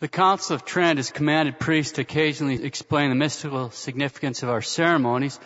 The 0.00 0.08
Council 0.08 0.56
of 0.56 0.64
Trent 0.64 0.98
has 0.98 1.10
commanded 1.10 1.58
priests 1.58 1.92
to 1.92 2.00
occasionally 2.00 2.64
explain 2.64 3.10
the 3.10 3.14
mystical 3.14 3.70
significance 3.70 4.42
of 4.42 4.48
our 4.48 4.62
ceremonies. 4.62 5.38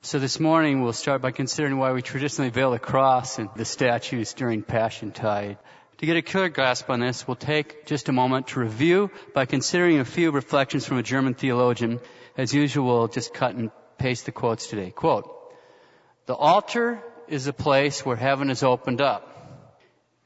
So 0.00 0.20
this 0.20 0.38
morning 0.38 0.80
we'll 0.80 0.92
start 0.92 1.20
by 1.20 1.32
considering 1.32 1.76
why 1.76 1.90
we 1.90 2.00
traditionally 2.00 2.50
veil 2.50 2.70
the 2.70 2.78
cross 2.78 3.40
and 3.40 3.48
the 3.56 3.64
statues 3.64 4.32
during 4.32 4.62
Passion 4.62 5.10
Tide. 5.10 5.58
To 5.98 6.06
get 6.06 6.16
a 6.16 6.22
clear 6.22 6.48
grasp 6.50 6.88
on 6.88 7.00
this, 7.00 7.26
we'll 7.26 7.34
take 7.34 7.84
just 7.84 8.08
a 8.08 8.12
moment 8.12 8.46
to 8.48 8.60
review 8.60 9.10
by 9.34 9.44
considering 9.44 9.98
a 9.98 10.04
few 10.04 10.30
reflections 10.30 10.86
from 10.86 10.98
a 10.98 11.02
German 11.02 11.34
theologian. 11.34 11.98
As 12.36 12.54
usual, 12.54 12.86
we'll 12.86 13.08
just 13.08 13.34
cut 13.34 13.56
and 13.56 13.72
paste 13.98 14.26
the 14.26 14.30
quotes 14.30 14.68
today. 14.68 14.92
Quote, 14.92 15.28
the 16.26 16.34
altar 16.36 17.02
is 17.26 17.48
a 17.48 17.52
place 17.52 18.06
where 18.06 18.14
heaven 18.14 18.50
is 18.50 18.62
opened 18.62 19.00
up. 19.00 19.43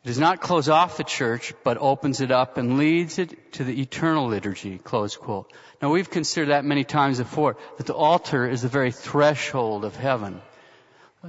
It 0.05 0.09
does 0.09 0.19
not 0.19 0.41
close 0.41 0.69
off 0.69 0.97
the 0.97 1.05
church, 1.05 1.53
but 1.65 1.77
opens 1.79 2.21
it 2.21 2.31
up 2.31 2.57
and 2.57 2.79
leads 2.79 3.19
it 3.19 3.53
to 3.55 3.65
the 3.65 3.81
eternal 3.81 4.29
liturgy, 4.29 4.79
close 4.79 5.17
quote. 5.17 5.53
Now 5.83 5.91
we've 5.91 6.09
considered 6.09 6.51
that 6.51 6.65
many 6.65 6.85
times 6.85 7.19
before, 7.19 7.57
that 7.79 7.87
the 7.87 7.95
altar 7.95 8.49
is 8.49 8.63
the 8.63 8.69
very 8.69 8.93
threshold 8.93 9.85
of 9.85 9.97
heaven. 9.97 10.41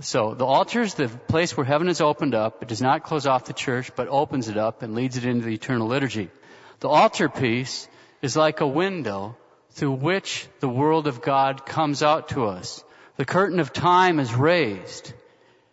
So 0.01 0.35
the 0.35 0.45
altar 0.45 0.81
is 0.81 0.93
the 0.93 1.07
place 1.07 1.57
where 1.57 1.65
heaven 1.65 1.87
is 1.89 1.99
opened 1.99 2.35
up. 2.35 2.61
It 2.61 2.67
does 2.69 2.81
not 2.81 3.03
close 3.03 3.25
off 3.25 3.45
the 3.45 3.53
church, 3.53 3.95
but 3.95 4.07
opens 4.07 4.47
it 4.47 4.57
up 4.57 4.83
and 4.83 4.93
leads 4.93 5.17
it 5.17 5.25
into 5.25 5.45
the 5.45 5.55
eternal 5.55 5.87
liturgy. 5.87 6.29
The 6.79 6.89
altarpiece 6.89 7.87
is 8.21 8.37
like 8.37 8.61
a 8.61 8.67
window 8.67 9.35
through 9.71 9.93
which 9.93 10.47
the 10.59 10.69
world 10.69 11.07
of 11.07 11.21
God 11.21 11.65
comes 11.65 12.03
out 12.03 12.29
to 12.29 12.45
us. 12.45 12.83
The 13.17 13.25
curtain 13.25 13.59
of 13.59 13.73
time 13.73 14.19
is 14.19 14.33
raised 14.33 15.11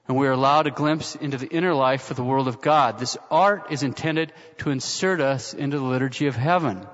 and 0.09 0.17
we 0.17 0.27
are 0.27 0.33
allowed 0.33 0.67
a 0.67 0.71
glimpse 0.71 1.17
into 1.17 1.37
the 1.37 1.49
inner 1.49 1.75
life 1.75 2.11
of 2.11 2.17
the 2.17 2.25
world 2.25 2.47
of 2.47 2.61
God. 2.61 2.99
This 2.99 3.17
art 3.31 3.73
is 3.73 3.83
intended 3.83 4.33
to 4.59 4.71
insert 4.71 5.21
us 5.21 5.53
into 5.53 5.79
the 5.79 5.85
liturgy 5.85 6.29
of 6.29 6.37
heaven. 6.37 6.87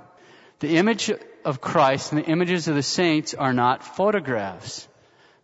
The 0.60 0.76
image 0.76 1.12
of 1.44 1.60
Christ 1.60 2.12
and 2.12 2.22
the 2.22 2.30
images 2.30 2.68
of 2.68 2.74
the 2.74 2.82
saints 2.82 3.34
are 3.34 3.52
not 3.52 3.84
photographs. 3.84 4.88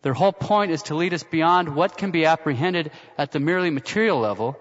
Their 0.02 0.14
whole 0.14 0.32
point 0.32 0.70
is 0.70 0.84
to 0.84 0.94
lead 0.94 1.12
us 1.12 1.24
beyond 1.24 1.74
what 1.74 1.98
can 1.98 2.10
be 2.10 2.24
apprehended 2.24 2.90
at 3.18 3.32
the 3.32 3.40
merely 3.40 3.70
material 3.70 4.18
level, 4.18 4.58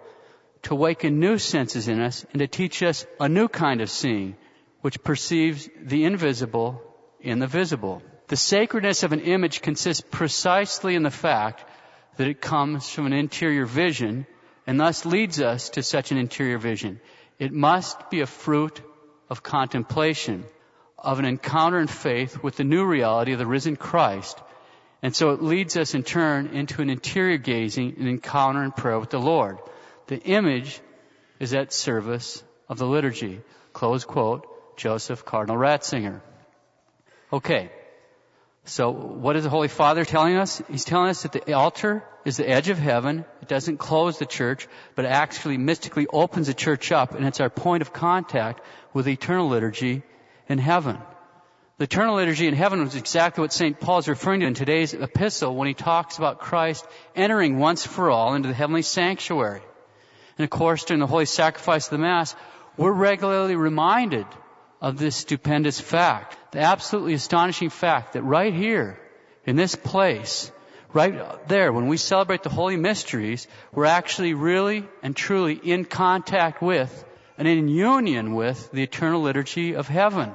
to 0.64 0.74
awaken 0.74 1.20
new 1.20 1.38
senses 1.38 1.88
in 1.88 2.02
us, 2.02 2.26
and 2.32 2.40
to 2.40 2.48
teach 2.48 2.82
us 2.82 3.06
a 3.20 3.30
new 3.30 3.48
kind 3.48 3.80
of 3.82 3.90
seeing, 3.90 4.36
which 4.82 5.04
perceives 5.04 5.70
the 5.82 6.04
invisible 6.04 6.82
in 7.22 7.40
the 7.40 7.48
visible. 7.48 8.02
The 8.28 8.36
sacredness 8.36 9.04
of 9.04 9.14
an 9.14 9.22
image 9.22 9.62
consists 9.62 10.04
precisely 10.10 10.96
in 10.96 11.04
the 11.04 11.12
fact 11.12 11.64
that 12.18 12.28
it 12.28 12.42
comes 12.42 12.90
from 12.90 13.06
an 13.06 13.14
interior 13.14 13.66
vision 13.66 14.26
and 14.66 14.80
thus 14.80 15.06
leads 15.06 15.40
us 15.40 15.70
to 15.72 15.84
such 15.84 16.12
an 16.12 16.18
interior 16.18 16.58
vision. 16.58 17.00
It 17.40 17.54
must 17.54 18.10
be 18.10 18.22
a 18.22 18.28
fruit 18.28 18.82
of 19.30 19.44
contemplation, 19.44 20.44
of 20.98 21.20
an 21.20 21.26
encounter 21.26 21.80
in 21.80 21.88
faith 21.88 22.44
with 22.44 22.58
the 22.58 22.64
new 22.64 22.86
reality 22.86 23.34
of 23.34 23.40
the 23.40 23.46
risen 23.46 23.76
Christ. 23.76 24.38
And 25.02 25.16
so 25.16 25.30
it 25.30 25.42
leads 25.42 25.78
us 25.78 25.94
in 25.94 26.04
turn 26.04 26.48
into 26.48 26.82
an 26.82 26.90
interior 26.90 27.38
gazing, 27.38 27.96
an 28.00 28.08
encounter 28.08 28.64
in 28.64 28.72
prayer 28.72 29.00
with 29.00 29.12
the 29.12 29.20
Lord. 29.20 29.60
The 30.08 30.20
image 30.20 30.82
is 31.40 31.54
at 31.54 31.72
service 31.72 32.44
of 32.68 32.78
the 32.78 32.88
liturgy. 32.88 33.42
Close 33.74 34.06
quote, 34.06 34.76
Joseph 34.76 35.24
Cardinal 35.24 35.58
Ratzinger. 35.58 36.22
Okay. 37.32 37.70
So 38.68 38.92
what 38.92 39.38
is 39.38 39.46
the 39.46 39.50
Holy 39.50 39.70
Father 39.70 40.04
telling 40.04 40.36
us? 40.36 40.62
He's 40.70 40.84
telling 40.84 41.10
us 41.10 41.24
that 41.24 41.32
the 41.32 41.54
altar 41.54 42.04
is 42.26 42.36
the 42.36 42.48
edge 42.48 42.68
of 42.68 42.78
heaven. 42.78 43.24
It 43.42 43.48
doesn't 43.48 43.78
close 43.78 44.20
the 44.20 44.26
church, 44.26 44.68
but 44.94 45.06
it 45.06 45.08
actually 45.08 45.58
mystically 45.58 46.06
opens 46.08 46.48
the 46.48 46.54
church 46.54 46.92
up 46.92 47.16
and 47.16 47.26
it's 47.26 47.40
our 47.40 47.50
point 47.50 47.82
of 47.82 47.94
contact 47.94 48.62
with 48.94 49.08
eternal 49.08 49.48
liturgy 49.48 50.04
in 50.50 50.58
heaven. 50.58 50.98
The 51.78 51.86
eternal 51.86 52.16
liturgy 52.16 52.46
in 52.46 52.54
heaven 52.54 52.84
was 52.84 52.96
exactly 52.96 53.42
what 53.42 53.54
St. 53.54 53.80
Paul 53.80 54.00
is 54.00 54.10
referring 54.10 54.42
to 54.42 54.48
in 54.48 54.54
today's 54.54 54.94
epistle 54.94 55.56
when 55.56 55.70
he 55.70 55.74
talks 55.74 56.18
about 56.18 56.40
Christ 56.40 56.86
entering 57.16 57.60
once 57.60 57.86
for 57.86 58.12
all 58.12 58.34
into 58.34 58.50
the 58.50 58.54
heavenly 58.54 58.82
sanctuary. 58.82 59.62
And 60.38 60.44
of 60.44 60.50
course, 60.50 60.84
during 60.84 61.00
the 61.00 61.08
holy 61.08 61.26
sacrifice 61.26 61.86
of 61.86 61.92
the 61.92 62.00
Mass, 62.00 62.36
we're 62.76 62.92
regularly 62.92 63.56
reminded 63.56 64.26
of 64.82 64.98
this 64.98 65.16
stupendous 65.16 65.80
fact, 65.80 66.38
the 66.52 66.60
absolutely 66.60 67.14
astonishing 67.14 67.70
fact 67.70 68.14
that 68.14 68.24
right 68.24 68.54
here, 68.54 69.00
in 69.46 69.56
this 69.56 69.76
place, 69.76 70.52
right 70.94 71.48
there, 71.48 71.72
when 71.72 71.88
we 71.88 71.98
celebrate 71.98 72.44
the 72.44 72.50
holy 72.50 72.78
mysteries, 72.78 73.48
we're 73.74 73.86
actually 73.86 74.34
really 74.34 74.88
and 75.02 75.16
truly 75.16 75.54
in 75.56 75.86
contact 75.86 76.62
with 76.62 77.06
and 77.38 77.48
in 77.48 77.68
union 77.68 78.34
with 78.34 78.72
the 78.72 78.84
eternal 78.84 79.22
liturgy 79.22 79.76
of 79.76 79.88
heaven. 79.88 80.34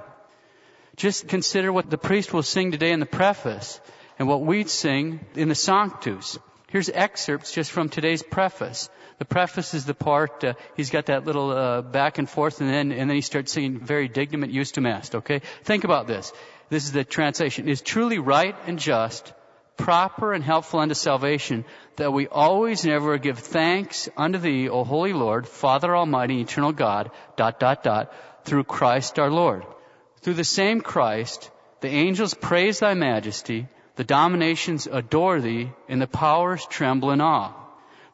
Just 0.96 1.28
consider 1.28 1.72
what 1.72 1.90
the 1.90 1.98
priest 1.98 2.32
will 2.32 2.42
sing 2.42 2.70
today 2.70 2.92
in 2.92 3.00
the 3.00 3.06
preface 3.06 3.80
and 4.18 4.28
what 4.28 4.42
we'd 4.42 4.68
sing 4.68 5.20
in 5.34 5.48
the 5.48 5.54
Sanctus. 5.54 6.38
Here's 6.72 6.88
excerpts 6.88 7.52
just 7.52 7.70
from 7.70 7.90
today's 7.90 8.22
preface. 8.22 8.88
The 9.18 9.26
preface 9.26 9.74
is 9.74 9.84
the 9.84 9.92
part, 9.92 10.42
uh, 10.42 10.54
he's 10.74 10.88
got 10.88 11.06
that 11.06 11.26
little 11.26 11.50
uh, 11.50 11.82
back 11.82 12.16
and 12.16 12.26
forth 12.26 12.62
and 12.62 12.70
then, 12.70 12.92
and 12.92 13.10
then 13.10 13.14
he 13.14 13.20
starts 13.20 13.52
singing 13.52 13.78
Vere 13.78 14.08
dignum 14.08 14.42
et 14.42 14.48
justum 14.48 14.86
est, 14.86 15.14
okay? 15.16 15.42
Think 15.64 15.84
about 15.84 16.06
this. 16.06 16.32
This 16.70 16.84
is 16.84 16.92
the 16.92 17.04
translation. 17.04 17.68
It 17.68 17.72
is 17.72 17.82
truly 17.82 18.18
right 18.18 18.56
and 18.66 18.78
just, 18.78 19.34
proper 19.76 20.32
and 20.32 20.42
helpful 20.42 20.80
unto 20.80 20.94
salvation, 20.94 21.66
that 21.96 22.14
we 22.14 22.26
always 22.26 22.84
and 22.84 22.94
ever 22.94 23.18
give 23.18 23.40
thanks 23.40 24.08
unto 24.16 24.38
thee, 24.38 24.70
O 24.70 24.82
Holy 24.82 25.12
Lord, 25.12 25.46
Father 25.46 25.94
Almighty, 25.94 26.40
Eternal 26.40 26.72
God, 26.72 27.10
dot, 27.36 27.60
dot, 27.60 27.82
dot, 27.82 28.14
through 28.46 28.64
Christ 28.64 29.18
our 29.18 29.30
Lord. 29.30 29.66
Through 30.22 30.40
the 30.40 30.42
same 30.44 30.80
Christ, 30.80 31.50
the 31.82 31.90
angels 31.90 32.32
praise 32.32 32.78
thy 32.78 32.94
majesty, 32.94 33.68
the 33.96 34.04
dominations 34.04 34.86
adore 34.90 35.40
thee, 35.40 35.70
and 35.88 36.00
the 36.00 36.06
powers 36.06 36.66
tremble 36.66 37.10
in 37.10 37.20
awe. 37.20 37.52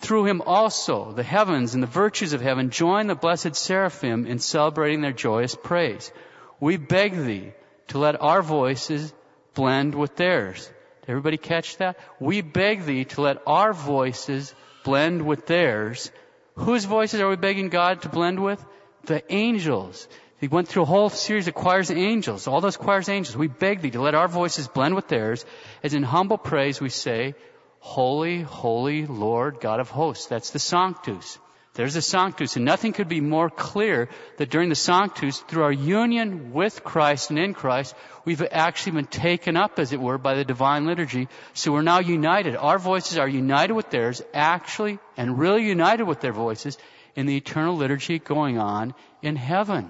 Through 0.00 0.26
him 0.26 0.42
also 0.42 1.12
the 1.12 1.22
heavens 1.22 1.74
and 1.74 1.82
the 1.82 1.88
virtues 1.88 2.32
of 2.32 2.40
heaven 2.40 2.70
join 2.70 3.06
the 3.06 3.14
blessed 3.14 3.56
seraphim 3.56 4.26
in 4.26 4.38
celebrating 4.38 5.00
their 5.00 5.12
joyous 5.12 5.54
praise. 5.54 6.12
We 6.60 6.76
beg 6.76 7.14
thee 7.14 7.52
to 7.88 7.98
let 7.98 8.20
our 8.20 8.42
voices 8.42 9.12
blend 9.54 9.94
with 9.94 10.16
theirs. 10.16 10.70
Did 11.02 11.10
everybody 11.10 11.36
catch 11.36 11.78
that? 11.78 11.98
We 12.20 12.42
beg 12.42 12.84
thee 12.84 13.04
to 13.06 13.22
let 13.22 13.42
our 13.46 13.72
voices 13.72 14.54
blend 14.84 15.26
with 15.26 15.46
theirs. 15.46 16.12
Whose 16.54 16.84
voices 16.84 17.20
are 17.20 17.28
we 17.28 17.36
begging 17.36 17.68
God 17.68 18.02
to 18.02 18.08
blend 18.08 18.42
with? 18.42 18.64
The 19.04 19.22
angels. 19.32 20.06
He 20.40 20.48
went 20.48 20.68
through 20.68 20.82
a 20.82 20.86
whole 20.86 21.10
series 21.10 21.48
of 21.48 21.54
choirs 21.54 21.90
of 21.90 21.96
angels, 21.96 22.46
all 22.46 22.60
those 22.60 22.76
choirs 22.76 23.08
of 23.08 23.14
angels. 23.14 23.36
We 23.36 23.48
beg 23.48 23.80
thee 23.80 23.90
to 23.90 24.00
let 24.00 24.14
our 24.14 24.28
voices 24.28 24.68
blend 24.68 24.94
with 24.94 25.08
theirs, 25.08 25.44
as 25.82 25.94
in 25.94 26.04
humble 26.04 26.38
praise 26.38 26.80
we 26.80 26.90
say, 26.90 27.34
Holy, 27.80 28.42
holy 28.42 29.06
Lord 29.06 29.60
God 29.60 29.80
of 29.80 29.90
hosts. 29.90 30.26
That's 30.26 30.50
the 30.50 30.58
Sanctus. 30.58 31.38
There's 31.74 31.94
the 31.94 32.02
Sanctus, 32.02 32.56
and 32.56 32.64
nothing 32.64 32.92
could 32.92 33.08
be 33.08 33.20
more 33.20 33.50
clear 33.50 34.08
that 34.38 34.50
during 34.50 34.68
the 34.68 34.74
Sanctus, 34.74 35.38
through 35.38 35.62
our 35.62 35.72
union 35.72 36.52
with 36.52 36.82
Christ 36.82 37.30
and 37.30 37.38
in 37.38 37.54
Christ, 37.54 37.94
we've 38.24 38.42
actually 38.42 38.92
been 38.92 39.06
taken 39.06 39.56
up, 39.56 39.78
as 39.78 39.92
it 39.92 40.00
were, 40.00 40.18
by 40.18 40.34
the 40.34 40.44
divine 40.44 40.86
liturgy. 40.86 41.28
So 41.52 41.72
we're 41.72 41.82
now 41.82 42.00
united. 42.00 42.56
Our 42.56 42.80
voices 42.80 43.16
are 43.18 43.28
united 43.28 43.74
with 43.74 43.90
theirs, 43.90 44.22
actually, 44.34 44.98
and 45.16 45.38
really 45.38 45.66
united 45.66 46.04
with 46.04 46.20
their 46.20 46.32
voices 46.32 46.78
in 47.14 47.26
the 47.26 47.36
eternal 47.36 47.76
liturgy 47.76 48.18
going 48.18 48.58
on 48.58 48.92
in 49.22 49.36
heaven. 49.36 49.88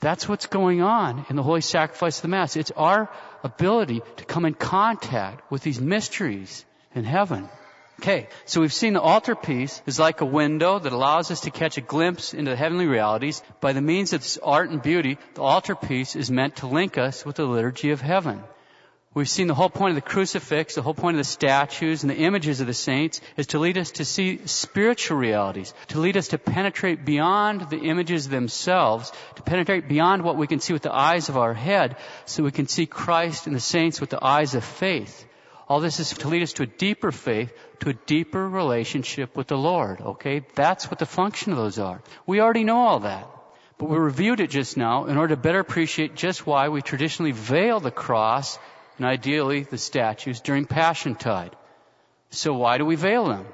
That's 0.00 0.26
what's 0.26 0.46
going 0.46 0.80
on 0.80 1.26
in 1.28 1.36
the 1.36 1.42
holy 1.42 1.60
sacrifice 1.60 2.18
of 2.18 2.22
the 2.22 2.28
Mass. 2.28 2.56
It's 2.56 2.70
our 2.70 3.10
ability 3.44 4.00
to 4.16 4.24
come 4.24 4.46
in 4.46 4.54
contact 4.54 5.50
with 5.50 5.62
these 5.62 5.80
mysteries 5.80 6.64
in 6.94 7.04
heaven. 7.04 7.48
Okay, 8.00 8.28
so 8.46 8.62
we've 8.62 8.72
seen 8.72 8.94
the 8.94 9.02
altarpiece 9.02 9.82
is 9.84 9.98
like 9.98 10.22
a 10.22 10.24
window 10.24 10.78
that 10.78 10.94
allows 10.94 11.30
us 11.30 11.42
to 11.42 11.50
catch 11.50 11.76
a 11.76 11.82
glimpse 11.82 12.32
into 12.32 12.50
the 12.50 12.56
heavenly 12.56 12.86
realities. 12.86 13.42
By 13.60 13.74
the 13.74 13.82
means 13.82 14.14
of 14.14 14.22
this 14.22 14.38
art 14.38 14.70
and 14.70 14.80
beauty, 14.80 15.18
the 15.34 15.42
altarpiece 15.42 16.16
is 16.16 16.30
meant 16.30 16.56
to 16.56 16.66
link 16.66 16.96
us 16.96 17.26
with 17.26 17.36
the 17.36 17.44
liturgy 17.44 17.90
of 17.90 18.00
heaven. 18.00 18.42
We've 19.12 19.28
seen 19.28 19.48
the 19.48 19.54
whole 19.54 19.68
point 19.68 19.96
of 19.96 20.04
the 20.04 20.08
crucifix, 20.08 20.76
the 20.76 20.82
whole 20.82 20.94
point 20.94 21.16
of 21.16 21.18
the 21.18 21.24
statues 21.24 22.04
and 22.04 22.10
the 22.10 22.16
images 22.16 22.60
of 22.60 22.68
the 22.68 22.74
saints 22.74 23.20
is 23.36 23.48
to 23.48 23.58
lead 23.58 23.76
us 23.76 23.90
to 23.92 24.04
see 24.04 24.46
spiritual 24.46 25.16
realities, 25.16 25.74
to 25.88 25.98
lead 25.98 26.16
us 26.16 26.28
to 26.28 26.38
penetrate 26.38 27.04
beyond 27.04 27.70
the 27.70 27.80
images 27.80 28.28
themselves, 28.28 29.10
to 29.34 29.42
penetrate 29.42 29.88
beyond 29.88 30.22
what 30.22 30.36
we 30.36 30.46
can 30.46 30.60
see 30.60 30.72
with 30.72 30.82
the 30.82 30.94
eyes 30.94 31.28
of 31.28 31.36
our 31.36 31.54
head, 31.54 31.96
so 32.24 32.44
we 32.44 32.52
can 32.52 32.68
see 32.68 32.86
Christ 32.86 33.48
and 33.48 33.56
the 33.56 33.60
saints 33.60 34.00
with 34.00 34.10
the 34.10 34.24
eyes 34.24 34.54
of 34.54 34.62
faith. 34.62 35.26
All 35.66 35.80
this 35.80 35.98
is 35.98 36.10
to 36.10 36.28
lead 36.28 36.44
us 36.44 36.52
to 36.54 36.62
a 36.62 36.66
deeper 36.66 37.10
faith, 37.10 37.52
to 37.80 37.90
a 37.90 37.94
deeper 37.94 38.48
relationship 38.48 39.36
with 39.36 39.48
the 39.48 39.58
Lord, 39.58 40.00
okay? 40.00 40.42
That's 40.54 40.88
what 40.88 41.00
the 41.00 41.06
function 41.06 41.50
of 41.50 41.58
those 41.58 41.80
are. 41.80 42.00
We 42.26 42.40
already 42.40 42.62
know 42.62 42.78
all 42.78 43.00
that. 43.00 43.26
But 43.76 43.88
we 43.88 43.96
reviewed 43.96 44.38
it 44.38 44.50
just 44.50 44.76
now 44.76 45.06
in 45.06 45.16
order 45.16 45.34
to 45.34 45.40
better 45.40 45.58
appreciate 45.58 46.14
just 46.14 46.46
why 46.46 46.68
we 46.68 46.80
traditionally 46.80 47.32
veil 47.32 47.80
the 47.80 47.90
cross 47.90 48.56
and 49.00 49.08
ideally 49.08 49.62
the 49.62 49.78
statues 49.78 50.42
during 50.42 50.66
Passion 50.66 51.14
Tide. 51.14 51.56
So 52.28 52.52
why 52.52 52.76
do 52.76 52.84
we 52.84 52.96
veil 52.96 53.28
them? 53.28 53.46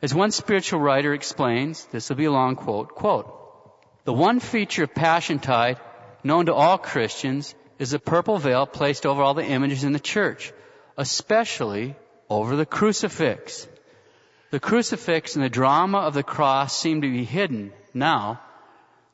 As 0.00 0.14
one 0.14 0.30
spiritual 0.30 0.78
writer 0.78 1.14
explains, 1.14 1.84
this 1.86 2.08
will 2.08 2.16
be 2.16 2.26
a 2.26 2.30
long 2.30 2.54
quote, 2.54 2.94
quote, 2.94 3.26
The 4.04 4.12
one 4.12 4.38
feature 4.38 4.84
of 4.84 4.94
Passiontide 4.94 5.80
known 6.22 6.46
to 6.46 6.54
all 6.54 6.78
Christians 6.78 7.56
is 7.80 7.92
a 7.92 7.98
purple 7.98 8.38
veil 8.38 8.66
placed 8.66 9.04
over 9.04 9.20
all 9.20 9.34
the 9.34 9.44
images 9.44 9.82
in 9.82 9.92
the 9.92 9.98
church, 9.98 10.52
especially 10.96 11.96
over 12.30 12.54
the 12.54 12.64
crucifix. 12.64 13.66
The 14.52 14.60
crucifix 14.60 15.34
and 15.34 15.44
the 15.44 15.50
drama 15.50 15.98
of 15.98 16.14
the 16.14 16.22
cross 16.22 16.78
seem 16.78 17.02
to 17.02 17.10
be 17.10 17.24
hidden 17.24 17.72
now 17.92 18.40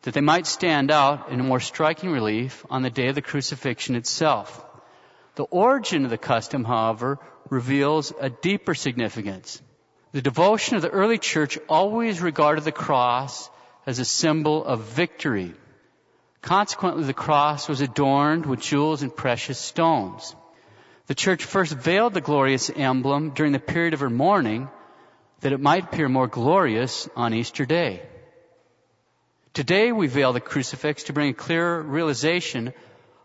that 0.03 0.13
they 0.13 0.21
might 0.21 0.47
stand 0.47 0.91
out 0.91 1.31
in 1.31 1.41
a 1.41 1.43
more 1.43 1.61
striking 1.61 2.11
relief 2.11 2.67
on 2.69 2.83
the 2.83 2.91
day 2.91 3.09
of 3.09 3.15
the 3.15 3.23
crucifixion 3.23 3.95
itself. 3.95 4.63
The 5.37 5.45
origin 5.45 6.05
of 6.05 6.11
the 6.11 6.19
custom, 6.19 6.65
however, 6.65 7.19
reveals 7.51 8.13
a 8.21 8.31
deeper 8.31 8.75
significance. 8.75 9.61
The 10.13 10.23
devotion 10.23 10.77
of 10.77 10.83
the 10.83 10.91
early 10.91 11.19
church 11.19 11.59
always 11.69 12.21
regarded 12.21 12.65
the 12.65 12.73
cross 12.73 13.51
as 13.87 13.99
a 13.99 14.05
symbol 14.05 14.65
of 14.65 14.81
victory. 14.83 15.55
Consequently, 16.41 17.05
the 17.05 17.15
cross 17.15 17.69
was 17.69 17.81
adorned 17.81 18.47
with 18.47 18.61
jewels 18.61 19.03
and 19.03 19.15
precious 19.15 19.59
stones. 19.59 20.37
The 21.07 21.15
church 21.15 21.45
first 21.45 21.73
veiled 21.73 22.15
the 22.15 22.21
glorious 22.21 22.71
emblem 22.71 23.31
during 23.31 23.53
the 23.53 23.59
period 23.59 23.93
of 23.93 24.01
her 24.01 24.11
mourning 24.11 24.69
that 25.41 25.53
it 25.53 25.61
might 25.61 25.85
appear 25.85 26.09
more 26.09 26.29
glorious 26.29 27.09
on 27.17 27.35
Easter 27.35 27.67
Day. 27.67 28.03
Today 29.53 29.93
we 29.93 30.07
veil 30.07 30.33
the 30.33 30.41
crucifix 30.41 31.05
to 31.05 31.13
bring 31.13 31.31
a 31.31 31.35
clearer 31.35 31.83
realization 31.83 32.73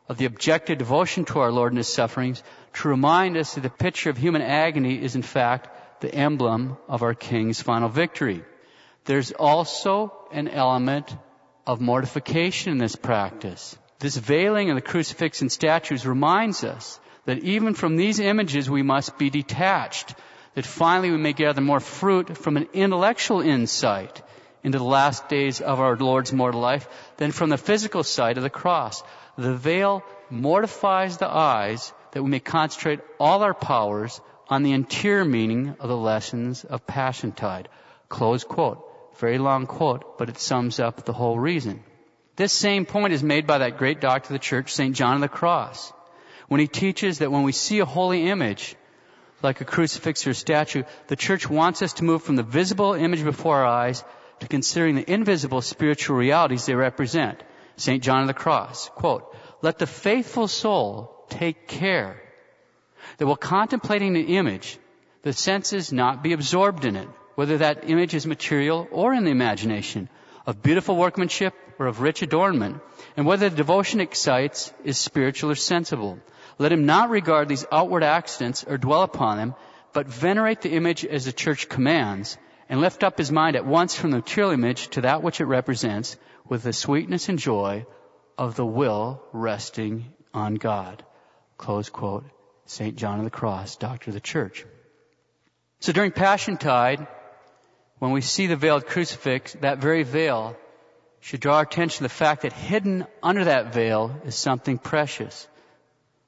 of 0.10 0.18
the 0.18 0.26
objective 0.26 0.80
devotion 0.80 1.24
to 1.26 1.40
our 1.40 1.52
Lord 1.52 1.72
and 1.72 1.78
His 1.78 1.88
sufferings, 1.88 2.44
to 2.74 2.90
remind 2.90 3.38
us 3.38 3.54
that 3.54 3.62
the 3.62 3.70
picture 3.70 4.10
of 4.10 4.18
human 4.18 4.42
agony 4.42 5.02
is 5.02 5.16
in 5.16 5.22
fact 5.22 6.02
the 6.02 6.14
emblem 6.14 6.78
of 6.88 7.04
our 7.04 7.14
King's 7.14 7.62
final 7.62 7.90
victory. 7.90 8.44
There's 9.06 9.32
also 9.32 10.14
an 10.32 10.48
element 10.48 11.16
of 11.68 11.80
mortification 11.80 12.72
in 12.72 12.78
this 12.80 12.96
practice. 12.96 13.78
This 14.00 14.18
veiling 14.18 14.70
of 14.70 14.76
the 14.76 14.82
crucifix 14.82 15.42
and 15.42 15.52
statues 15.52 16.08
reminds 16.08 16.64
us 16.64 17.00
that 17.26 17.40
even 17.40 17.76
from 17.76 17.96
these 17.96 18.20
images 18.20 18.70
we 18.70 18.82
must 18.82 19.18
be 19.18 19.30
detached, 19.30 20.16
that 20.56 20.66
finally 20.66 21.12
we 21.12 21.18
may 21.18 21.34
gather 21.34 21.62
more 21.62 21.80
fruit 21.80 22.38
from 22.38 22.58
an 22.58 22.68
intellectual 22.74 23.42
insight 23.42 24.22
into 24.64 24.78
the 24.78 24.84
last 24.84 25.30
days 25.30 25.62
of 25.62 25.80
our 25.80 25.96
Lord's 25.96 26.34
mortal 26.34 26.62
life 26.62 26.88
than 27.18 27.32
from 27.32 27.50
the 27.50 27.58
physical 27.58 28.04
side 28.04 28.38
of 28.38 28.44
the 28.44 28.50
cross. 28.50 29.04
The 29.40 29.56
veil 29.56 30.04
mortifies 30.30 31.16
the 31.16 31.30
eyes 31.30 31.94
that 32.12 32.22
we 32.22 32.30
may 32.30 32.42
concentrate 32.42 33.00
all 33.22 33.42
our 33.42 33.54
powers 33.54 34.20
on 34.50 34.64
the 34.64 34.74
interior 34.74 35.24
meaning 35.24 35.78
of 35.80 35.88
the 35.88 35.96
lessons 35.96 36.66
of 36.66 36.86
Passiontide. 36.86 37.68
Close 38.10 38.44
quote. 38.44 38.86
Very 39.18 39.38
long 39.38 39.66
quote, 39.66 40.18
but 40.18 40.28
it 40.28 40.40
sums 40.40 40.82
up 40.82 41.06
the 41.06 41.14
whole 41.14 41.40
reason. 41.40 41.86
This 42.36 42.52
same 42.52 42.86
point 42.86 43.14
is 43.14 43.24
made 43.24 43.48
by 43.48 43.60
that 43.60 43.78
great 43.78 44.02
doctor 44.02 44.28
of 44.28 44.34
the 44.34 44.40
church, 44.40 44.74
St. 44.74 44.94
John 44.94 45.16
of 45.16 45.22
the 45.22 45.30
Cross, 45.30 45.94
when 46.50 46.60
he 46.60 46.68
teaches 46.68 47.20
that 47.20 47.32
when 47.32 47.44
we 47.44 47.54
see 47.54 47.80
a 47.80 47.86
holy 47.86 48.30
image, 48.30 48.76
like 49.42 49.62
a 49.62 49.66
crucifix 49.66 50.28
or 50.28 50.32
a 50.32 50.36
statue, 50.36 50.84
the 51.08 51.16
church 51.16 51.50
wants 51.50 51.82
us 51.82 51.94
to 51.94 52.04
move 52.04 52.24
from 52.24 52.36
the 52.36 52.44
visible 52.44 52.94
image 52.94 53.24
before 53.24 53.60
our 53.60 53.68
eyes 53.68 54.04
to 54.42 54.50
considering 54.50 54.96
the 54.96 55.10
invisible 55.10 55.62
spiritual 55.62 56.18
realities 56.18 56.66
they 56.66 56.76
represent. 56.76 57.42
St. 57.80 58.04
John 58.04 58.22
of 58.22 58.28
the 58.28 58.34
Cross, 58.34 58.90
quote, 58.90 59.29
let 59.62 59.78
the 59.78 59.88
faithful 59.88 60.48
soul 60.48 61.26
take 61.30 61.68
care 61.68 62.22
that 63.18 63.26
while 63.26 63.36
contemplating 63.36 64.14
the 64.14 64.38
image, 64.38 64.78
the 65.22 65.34
senses 65.34 65.92
not 65.92 66.24
be 66.24 66.34
absorbed 66.34 66.86
in 66.86 66.96
it, 66.96 67.08
whether 67.36 67.58
that 67.60 67.90
image 67.90 68.14
is 68.14 68.26
material 68.26 68.88
or 68.92 69.14
in 69.14 69.24
the 69.24 69.32
imagination, 69.32 70.10
of 70.46 70.62
beautiful 70.62 70.96
workmanship 70.96 71.54
or 71.78 71.88
of 71.88 72.02
rich 72.02 72.22
adornment, 72.22 72.82
and 73.16 73.26
whether 73.26 73.50
the 73.50 73.56
devotion 73.56 74.00
excites 74.00 74.74
is 74.84 74.98
spiritual 74.98 75.52
or 75.52 75.56
sensible. 75.56 76.20
Let 76.58 76.72
him 76.72 76.86
not 76.86 77.10
regard 77.10 77.48
these 77.48 77.66
outward 77.72 78.04
accidents 78.04 78.66
or 78.68 78.78
dwell 78.78 79.04
upon 79.04 79.38
them, 79.38 79.56
but 79.94 80.08
venerate 80.08 80.62
the 80.62 80.72
image 80.72 81.06
as 81.06 81.26
the 81.26 81.32
church 81.32 81.70
commands, 81.70 82.38
and 82.68 82.82
lift 82.82 83.04
up 83.04 83.18
his 83.18 83.32
mind 83.32 83.56
at 83.56 83.66
once 83.66 83.96
from 83.96 84.12
the 84.12 84.18
material 84.18 84.52
image 84.52 84.90
to 84.90 85.02
that 85.02 85.24
which 85.24 85.42
it 85.42 85.46
represents, 85.46 86.18
with 86.48 86.64
the 86.64 86.74
sweetness 86.74 87.30
and 87.30 87.40
joy 87.40 87.86
of 88.40 88.56
the 88.56 88.66
will 88.66 89.22
resting 89.34 90.06
on 90.34 90.56
God. 90.56 91.04
Close 91.58 91.90
quote. 91.90 92.24
St. 92.66 92.96
John 92.96 93.18
of 93.18 93.26
the 93.26 93.32
Cross, 93.32 93.76
Doctor 93.76 94.12
of 94.12 94.14
the 94.14 94.22
Church. 94.22 94.66
So 95.82 95.92
during 95.92 96.12
Passiontide, 96.12 97.06
when 97.98 98.12
we 98.12 98.22
see 98.22 98.48
the 98.48 98.56
veiled 98.56 98.86
crucifix, 98.86 99.54
that 99.62 99.80
very 99.80 100.04
veil 100.04 100.56
should 101.20 101.42
draw 101.42 101.56
our 101.56 101.64
attention 101.64 101.98
to 101.98 102.04
the 102.04 102.10
fact 102.10 102.44
that 102.44 102.54
hidden 102.54 103.06
under 103.22 103.46
that 103.46 103.74
veil 103.74 104.16
is 104.24 104.36
something 104.36 104.78
precious. 104.78 105.48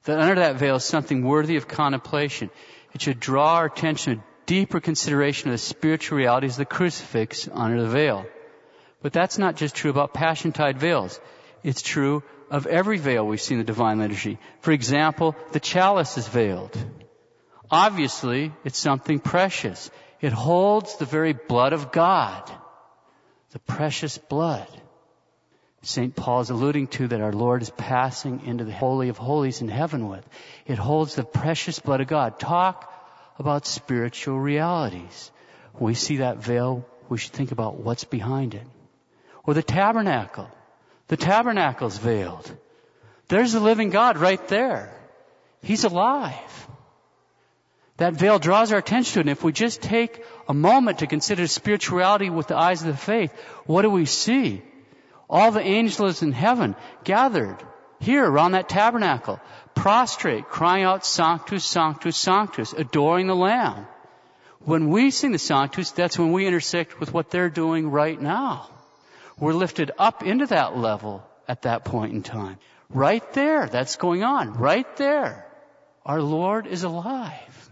That 0.04 0.18
under 0.18 0.34
that 0.34 0.56
veil 0.56 0.76
is 0.76 0.84
something 0.84 1.24
worthy 1.24 1.56
of 1.56 1.66
contemplation. 1.66 2.50
It 2.92 3.00
should 3.00 3.20
draw 3.20 3.54
our 3.54 3.66
attention 3.66 4.16
to 4.16 4.24
deeper 4.44 4.80
consideration 4.80 5.48
of 5.48 5.54
the 5.54 5.58
spiritual 5.58 6.18
realities 6.18 6.52
of 6.52 6.58
the 6.58 6.66
crucifix 6.66 7.48
under 7.50 7.80
the 7.80 7.88
veil. 7.88 8.26
But 9.00 9.12
that's 9.14 9.38
not 9.38 9.56
just 9.56 9.74
true 9.74 9.90
about 9.90 10.12
Passiontide 10.12 10.76
veils. 10.76 11.18
It's 11.62 11.82
true 11.82 12.22
of 12.50 12.66
every 12.66 12.98
veil 12.98 13.26
we 13.26 13.36
see 13.36 13.54
in 13.54 13.58
the 13.58 13.64
divine 13.64 13.98
liturgy. 13.98 14.38
For 14.60 14.72
example, 14.72 15.36
the 15.52 15.60
chalice 15.60 16.18
is 16.18 16.28
veiled. 16.28 16.76
Obviously, 17.70 18.52
it's 18.64 18.78
something 18.78 19.20
precious. 19.20 19.90
It 20.20 20.32
holds 20.32 20.96
the 20.96 21.06
very 21.06 21.32
blood 21.32 21.72
of 21.72 21.90
God. 21.92 22.50
The 23.52 23.58
precious 23.60 24.18
blood. 24.18 24.68
St. 25.82 26.14
Paul 26.14 26.40
is 26.40 26.50
alluding 26.50 26.86
to 26.88 27.08
that 27.08 27.20
our 27.20 27.32
Lord 27.32 27.62
is 27.62 27.70
passing 27.70 28.46
into 28.46 28.64
the 28.64 28.72
Holy 28.72 29.08
of 29.08 29.18
Holies 29.18 29.62
in 29.62 29.68
heaven 29.68 30.08
with. 30.08 30.26
It 30.66 30.78
holds 30.78 31.14
the 31.14 31.24
precious 31.24 31.80
blood 31.80 32.00
of 32.00 32.06
God. 32.06 32.38
Talk 32.38 32.92
about 33.38 33.66
spiritual 33.66 34.38
realities. 34.38 35.32
When 35.72 35.86
we 35.86 35.94
see 35.94 36.18
that 36.18 36.38
veil, 36.38 36.86
we 37.08 37.18
should 37.18 37.32
think 37.32 37.50
about 37.50 37.78
what's 37.78 38.04
behind 38.04 38.54
it. 38.54 38.66
Or 39.44 39.54
the 39.54 39.62
tabernacle. 39.62 40.48
The 41.08 41.16
tabernacle's 41.16 41.98
veiled. 41.98 42.50
There's 43.28 43.52
the 43.52 43.60
living 43.60 43.90
God 43.90 44.18
right 44.18 44.46
there. 44.48 44.98
He's 45.62 45.84
alive. 45.84 46.68
That 47.98 48.14
veil 48.14 48.38
draws 48.38 48.72
our 48.72 48.78
attention 48.78 49.14
to 49.14 49.18
it. 49.20 49.22
And 49.22 49.30
if 49.30 49.44
we 49.44 49.52
just 49.52 49.82
take 49.82 50.24
a 50.48 50.54
moment 50.54 50.98
to 50.98 51.06
consider 51.06 51.46
spirituality 51.46 52.30
with 52.30 52.48
the 52.48 52.56
eyes 52.56 52.80
of 52.82 52.88
the 52.88 52.96
faith, 52.96 53.32
what 53.66 53.82
do 53.82 53.90
we 53.90 54.06
see? 54.06 54.62
All 55.30 55.50
the 55.50 55.60
angels 55.60 56.22
in 56.22 56.32
heaven 56.32 56.74
gathered 57.04 57.58
here 58.00 58.24
around 58.24 58.52
that 58.52 58.68
tabernacle, 58.68 59.40
prostrate, 59.74 60.48
crying 60.48 60.84
out 60.84 61.06
Sanctus, 61.06 61.64
Sanctus, 61.64 62.16
Sanctus, 62.16 62.72
adoring 62.72 63.28
the 63.28 63.36
Lamb. 63.36 63.86
When 64.60 64.90
we 64.90 65.10
sing 65.10 65.32
the 65.32 65.38
Sanctus, 65.38 65.92
that's 65.92 66.18
when 66.18 66.32
we 66.32 66.46
intersect 66.46 67.00
with 67.00 67.14
what 67.14 67.30
they're 67.30 67.48
doing 67.48 67.90
right 67.90 68.20
now. 68.20 68.68
We're 69.38 69.54
lifted 69.54 69.90
up 69.98 70.22
into 70.22 70.46
that 70.46 70.76
level 70.76 71.24
at 71.48 71.62
that 71.62 71.84
point 71.84 72.12
in 72.12 72.22
time. 72.22 72.58
Right 72.90 73.32
there, 73.32 73.66
that's 73.66 73.96
going 73.96 74.22
on. 74.22 74.54
Right 74.54 74.96
there. 74.96 75.46
Our 76.04 76.20
Lord 76.20 76.66
is 76.66 76.82
alive. 76.82 77.70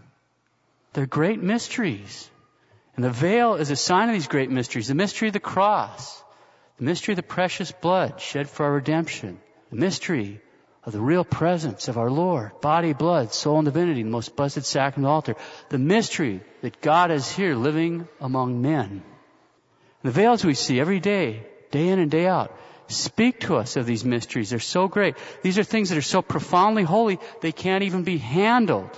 They're 0.93 1.05
great 1.05 1.41
mysteries. 1.41 2.29
And 2.95 3.05
the 3.05 3.11
veil 3.11 3.55
is 3.55 3.71
a 3.71 3.75
sign 3.75 4.09
of 4.09 4.13
these 4.13 4.27
great 4.27 4.49
mysteries. 4.49 4.87
The 4.87 4.95
mystery 4.95 5.29
of 5.29 5.33
the 5.33 5.39
cross. 5.39 6.21
The 6.77 6.85
mystery 6.85 7.13
of 7.13 7.17
the 7.17 7.23
precious 7.23 7.71
blood 7.71 8.19
shed 8.19 8.49
for 8.49 8.65
our 8.65 8.73
redemption. 8.73 9.39
The 9.69 9.77
mystery 9.77 10.41
of 10.83 10.93
the 10.93 11.01
real 11.01 11.23
presence 11.23 11.87
of 11.87 11.97
our 11.97 12.09
Lord. 12.09 12.59
Body, 12.59 12.93
blood, 12.93 13.33
soul, 13.33 13.59
and 13.59 13.65
divinity, 13.65 14.03
the 14.03 14.09
most 14.09 14.35
blessed 14.35 14.65
sacrament 14.65 15.09
altar. 15.09 15.35
The 15.69 15.77
mystery 15.77 16.41
that 16.61 16.81
God 16.81 17.11
is 17.11 17.31
here 17.31 17.55
living 17.55 18.07
among 18.19 18.61
men. 18.61 18.89
And 18.89 19.03
the 20.03 20.11
veils 20.11 20.43
we 20.43 20.55
see 20.55 20.79
every 20.79 20.99
day, 20.99 21.45
day 21.71 21.87
in 21.89 21.99
and 21.99 22.11
day 22.11 22.27
out, 22.27 22.55
speak 22.87 23.41
to 23.41 23.55
us 23.55 23.77
of 23.77 23.85
these 23.85 24.05
mysteries. 24.05 24.49
They're 24.49 24.59
so 24.59 24.87
great. 24.87 25.15
These 25.41 25.57
are 25.57 25.63
things 25.63 25.89
that 25.89 25.97
are 25.97 26.01
so 26.01 26.21
profoundly 26.21 26.83
holy, 26.83 27.19
they 27.41 27.51
can't 27.51 27.83
even 27.83 28.03
be 28.03 28.17
handled 28.17 28.91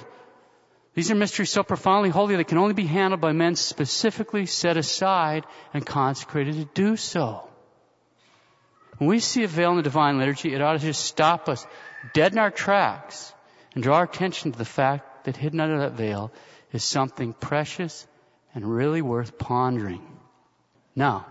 these 0.95 1.09
are 1.09 1.15
mysteries 1.15 1.49
so 1.49 1.63
profoundly 1.63 2.09
holy 2.09 2.35
they 2.35 2.43
can 2.43 2.59
only 2.59 2.75
be 2.75 2.85
handled 2.85 3.21
by 3.21 3.31
men 3.31 3.55
specifically 3.55 4.45
set 4.45 4.77
aside 4.77 5.45
and 5.73 5.85
consecrated 5.85 6.55
to 6.55 6.65
do 6.65 6.97
so. 6.97 7.49
When 8.99 9.09
we 9.09 9.19
see 9.19 9.43
a 9.43 9.47
veil 9.47 9.71
in 9.71 9.77
the 9.77 9.83
divine 9.83 10.19
liturgy, 10.19 10.53
it 10.53 10.61
ought 10.61 10.73
to 10.73 10.79
just 10.79 11.03
stop 11.03 11.49
us 11.49 11.65
dead 12.13 12.33
in 12.33 12.37
our 12.37 12.51
tracks 12.51 13.33
and 13.73 13.83
draw 13.83 13.97
our 13.97 14.03
attention 14.03 14.51
to 14.51 14.57
the 14.57 14.65
fact 14.65 15.25
that 15.25 15.35
hidden 15.35 15.59
under 15.59 15.79
that 15.79 15.93
veil 15.93 16.31
is 16.71 16.83
something 16.83 17.33
precious 17.33 18.07
and 18.53 18.63
really 18.63 19.01
worth 19.01 19.39
pondering. 19.39 20.05
Now, 20.95 21.25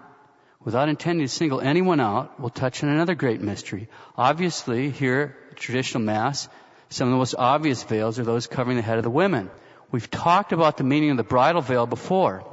without 0.64 0.88
intending 0.88 1.26
to 1.26 1.33
single 1.33 1.61
anyone 1.61 2.00
out, 2.00 2.38
we'll 2.40 2.50
touch 2.50 2.83
on 2.83 2.90
another 2.90 3.14
great 3.14 3.40
mystery. 3.40 3.88
Obviously, 4.16 4.90
here 4.90 5.37
traditional 5.57 6.02
Mass, 6.02 6.49
some 6.88 7.09
of 7.09 7.12
the 7.12 7.19
most 7.19 7.35
obvious 7.38 7.83
veils 7.83 8.19
are 8.19 8.25
those 8.25 8.47
covering 8.47 8.76
the 8.76 8.83
head 8.83 8.99
of 8.99 9.04
the 9.04 9.11
women. 9.11 9.50
We've 9.90 10.11
talked 10.11 10.52
about 10.52 10.76
the 10.76 10.85
meaning 10.85 11.11
of 11.11 11.16
the 11.16 11.23
bridal 11.23 11.62
veil 11.62 11.87
before. 11.87 12.49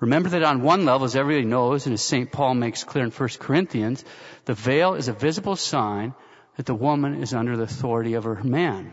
Remember 0.00 0.30
that 0.30 0.42
on 0.42 0.62
one 0.62 0.84
level, 0.84 1.04
as 1.04 1.16
everybody 1.16 1.46
knows, 1.46 1.86
and 1.86 1.94
as 1.94 2.02
St. 2.02 2.32
Paul 2.32 2.54
makes 2.54 2.82
clear 2.84 3.04
in 3.04 3.10
1 3.10 3.28
Corinthians, 3.38 4.04
the 4.44 4.54
veil 4.54 4.94
is 4.94 5.08
a 5.08 5.12
visible 5.12 5.56
sign 5.56 6.14
that 6.56 6.66
the 6.66 6.74
woman 6.74 7.22
is 7.22 7.32
under 7.32 7.56
the 7.56 7.62
authority 7.62 8.14
of 8.14 8.24
her 8.24 8.42
man. 8.42 8.92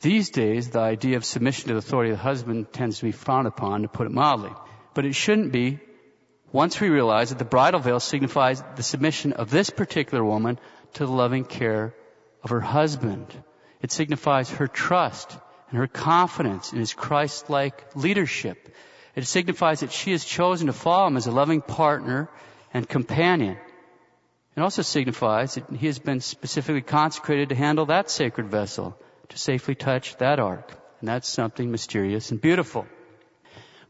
These 0.00 0.30
days, 0.30 0.70
the 0.70 0.80
idea 0.80 1.16
of 1.16 1.24
submission 1.24 1.68
to 1.68 1.74
the 1.74 1.78
authority 1.78 2.10
of 2.10 2.16
the 2.16 2.22
husband 2.22 2.72
tends 2.72 2.98
to 2.98 3.04
be 3.04 3.12
frowned 3.12 3.46
upon, 3.46 3.82
to 3.82 3.88
put 3.88 4.06
it 4.06 4.12
mildly. 4.12 4.50
But 4.94 5.04
it 5.04 5.14
shouldn't 5.14 5.52
be 5.52 5.78
once 6.52 6.80
we 6.80 6.90
realize 6.90 7.30
that 7.30 7.38
the 7.38 7.44
bridal 7.44 7.80
veil 7.80 7.98
signifies 7.98 8.62
the 8.76 8.82
submission 8.82 9.32
of 9.32 9.50
this 9.50 9.70
particular 9.70 10.22
woman 10.22 10.58
to 10.94 11.06
the 11.06 11.12
loving 11.12 11.44
care 11.44 11.94
of 12.44 12.50
her 12.50 12.60
husband. 12.60 13.26
It 13.80 13.90
signifies 13.90 14.50
her 14.50 14.68
trust 14.68 15.36
and 15.70 15.78
her 15.78 15.86
confidence 15.86 16.72
in 16.72 16.78
his 16.78 16.92
Christ-like 16.92 17.96
leadership. 17.96 18.74
It 19.16 19.26
signifies 19.26 19.80
that 19.80 19.92
she 19.92 20.12
has 20.12 20.24
chosen 20.24 20.66
to 20.66 20.72
follow 20.72 21.06
him 21.06 21.16
as 21.16 21.26
a 21.26 21.32
loving 21.32 21.62
partner 21.62 22.28
and 22.74 22.88
companion. 22.88 23.56
It 24.54 24.60
also 24.60 24.82
signifies 24.82 25.54
that 25.54 25.70
he 25.70 25.86
has 25.86 25.98
been 25.98 26.20
specifically 26.20 26.82
consecrated 26.82 27.48
to 27.48 27.54
handle 27.54 27.86
that 27.86 28.10
sacred 28.10 28.48
vessel, 28.48 28.96
to 29.30 29.38
safely 29.38 29.74
touch 29.74 30.16
that 30.18 30.38
ark. 30.38 30.70
And 31.00 31.08
that's 31.08 31.28
something 31.28 31.70
mysterious 31.70 32.30
and 32.30 32.40
beautiful. 32.40 32.86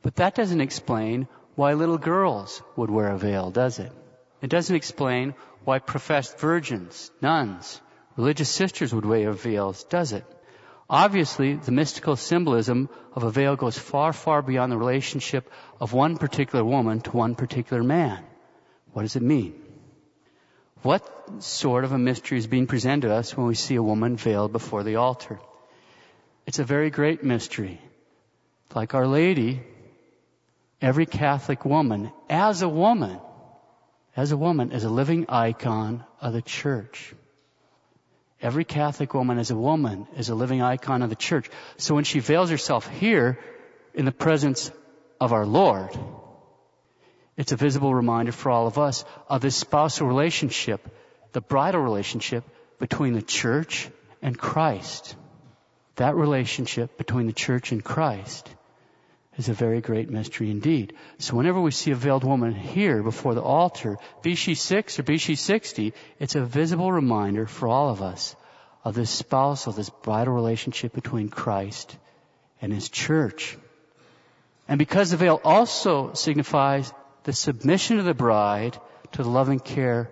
But 0.03 0.17
that 0.17 0.35
doesn't 0.35 0.61
explain 0.61 1.27
why 1.55 1.75
little 1.75 1.99
girls 1.99 2.63
would 2.77 2.91
wear 2.91 3.09
a 3.09 3.19
veil, 3.19 3.51
does 3.51 3.79
it? 3.79 3.93
It 4.41 4.51
doesn't 4.51 4.75
explain 4.75 5.35
why 5.65 5.79
professed 5.79 6.39
virgins, 6.39 7.11
nuns, 7.21 7.81
religious 8.17 8.51
sisters 8.51 8.95
would 8.95 9.05
wear 9.05 9.33
veils, 9.33 9.85
does 9.85 10.13
it? 10.13 10.25
Obviously, 10.91 11.55
the 11.55 11.73
mystical 11.73 12.17
symbolism 12.17 12.89
of 13.15 13.23
a 13.23 13.31
veil 13.31 13.57
goes 13.57 13.79
far, 13.79 14.13
far 14.13 14.43
beyond 14.43 14.71
the 14.71 14.77
relationship 14.77 15.51
of 15.81 15.93
one 15.93 16.19
particular 16.19 16.65
woman 16.65 17.01
to 17.01 17.11
one 17.17 17.35
particular 17.35 17.83
man. 17.83 18.23
What 18.93 19.03
does 19.03 19.17
it 19.17 19.23
mean? 19.23 19.55
What 20.83 21.09
sort 21.39 21.85
of 21.85 21.93
a 21.93 21.99
mystery 21.99 22.39
is 22.39 22.47
being 22.47 22.67
presented 22.67 23.09
to 23.09 23.15
us 23.15 23.37
when 23.37 23.47
we 23.47 23.55
see 23.55 23.77
a 23.77 23.83
woman 23.83 24.17
veiled 24.17 24.53
before 24.53 24.83
the 24.83 24.97
altar? 24.97 25.39
It's 26.47 26.59
a 26.59 26.65
very 26.65 26.91
great 26.91 27.23
mystery. 27.23 27.81
Like 28.75 28.95
Our 28.95 29.07
Lady, 29.07 29.63
every 30.83 31.07
Catholic 31.07 31.65
woman, 31.65 32.13
as 32.29 32.61
a 32.63 32.69
woman, 32.69 33.19
as 34.17 34.33
a 34.33 34.37
woman, 34.37 34.73
is 34.73 34.85
a 34.85 34.91
living 34.91 35.27
icon 35.29 36.05
of 36.21 36.33
the 36.33 36.43
church. 36.43 37.15
Every 38.43 38.65
Catholic 38.65 39.15
woman 39.15 39.39
as 39.39 39.53
a 39.53 39.57
woman 39.57 40.09
is 40.17 40.29
a 40.29 40.35
living 40.35 40.61
icon 40.61 41.03
of 41.03 41.11
the 41.11 41.17
church. 41.17 41.49
So 41.77 41.95
when 41.95 42.03
she 42.03 42.19
veils 42.19 42.51
herself 42.51 42.89
here 42.89 43.39
in 43.95 44.05
the 44.05 44.13
presence 44.13 44.73
of 45.21 45.33
our 45.33 45.47
Lord, 45.47 45.97
it's 47.37 47.53
a 47.53 47.57
visible 47.57 47.95
reminder 47.95 48.33
for 48.33 48.51
all 48.51 48.67
of 48.67 48.79
us 48.79 49.05
of 49.29 49.41
this 49.41 49.55
spousal 49.55 50.09
relationship, 50.09 50.87
the 51.31 51.41
bridal 51.41 51.81
relationship 51.81 52.45
between 52.81 53.15
the 53.15 53.23
church 53.23 53.89
and 54.21 54.37
Christ. 54.37 55.15
That 55.97 56.17
relationship 56.17 56.99
between 56.99 57.27
the 57.29 57.33
church 57.33 57.71
and 57.71 57.85
Christ 57.85 58.49
is 59.37 59.49
a 59.49 59.55
very 59.55 59.81
great 59.81 60.11
mystery 60.11 60.51
indeed. 60.51 60.95
So 61.19 61.37
whenever 61.37 61.61
we 61.61 61.71
see 61.71 61.91
a 61.91 61.97
veiled 61.97 62.25
woman 62.25 62.55
here 62.55 63.03
before 63.03 63.35
the 63.35 63.43
altar, 63.43 63.97
be 64.23 64.35
she 64.35 64.55
six 64.55 64.99
or 64.99 65.03
be 65.03 65.19
she 65.19 65.37
sixty, 65.37 65.95
it's 66.19 66.35
a 66.35 66.45
visible 66.45 66.93
reminder 66.93 67.47
for 67.47 67.69
all 67.69 67.89
of 67.89 68.03
us 68.03 68.37
of 68.85 68.95
this 68.95 69.11
spousal, 69.11 69.73
this 69.73 69.91
bridal 69.91 70.35
relationship 70.35 70.93
between 70.93 71.29
Christ 71.29 71.97
and 72.61 72.73
His 72.73 72.89
church. 72.89 73.57
And 74.69 74.79
because 74.79 75.11
the 75.11 75.17
veil 75.17 75.41
also 75.45 76.13
signifies 76.15 76.93
the 77.25 77.33
submission 77.33 77.99
of 77.99 78.05
the 78.05 78.15
bride 78.15 78.77
to 79.13 79.23
the 79.23 79.29
loving 79.29 79.61
care 79.61 80.11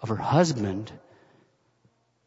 of 0.00 0.08
her 0.08 0.16
husband, 0.16 0.90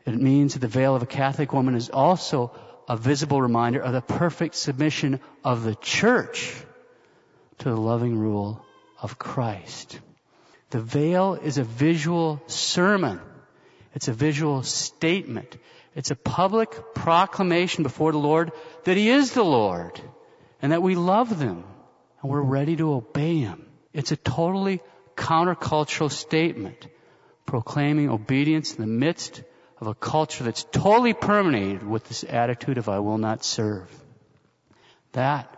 it 0.06 0.16
means 0.16 0.54
that 0.54 0.60
the 0.60 0.68
veil 0.68 0.96
of 0.96 1.02
a 1.02 1.08
Catholic 1.08 1.54
woman 1.54 1.76
is 1.76 1.90
also 1.90 2.52
a 2.88 2.98
visible 2.98 3.42
reminder 3.42 3.82
of 3.82 3.94
the 3.94 4.02
perfect 4.02 4.56
submission 4.56 5.20
of 5.44 5.64
the 5.64 5.76
church 5.76 6.54
to 7.60 7.70
the 7.70 7.76
loving 7.76 8.18
rule 8.18 8.64
of 9.02 9.18
Christ. 9.18 10.00
The 10.70 10.82
veil 10.82 11.36
is 11.36 11.58
a 11.58 11.64
visual 11.64 12.42
sermon. 12.48 13.20
It's 13.94 14.08
a 14.08 14.14
visual 14.14 14.64
statement. 14.64 15.58
It's 15.96 16.12
a 16.12 16.16
public 16.16 16.94
proclamation 16.94 17.84
before 17.84 18.12
the 18.12 18.18
Lord 18.18 18.52
that 18.84 18.98
He 18.98 19.10
is 19.10 19.32
the 19.32 19.44
Lord 19.44 20.00
and 20.62 20.72
that 20.72 20.82
we 20.82 20.96
love 20.96 21.40
them 21.40 21.64
and 22.22 22.32
we're 22.32 22.42
ready 22.42 22.76
to 22.76 22.94
obey 22.94 23.40
Him. 23.40 23.66
It's 23.94 24.12
a 24.12 24.18
totally 24.18 24.82
countercultural 25.16 26.12
statement 26.12 26.88
proclaiming 27.46 28.10
obedience 28.10 28.76
in 28.76 28.82
the 28.82 28.88
midst 28.88 29.44
of 29.80 29.88
a 29.88 29.94
culture 29.94 30.44
that's 30.44 30.64
totally 30.64 31.14
permeated 31.14 31.84
with 31.84 32.06
this 32.06 32.24
attitude 32.24 32.78
of 32.78 32.90
I 32.90 33.00
will 33.00 33.18
not 33.18 33.44
serve. 33.44 33.90
That, 35.12 35.56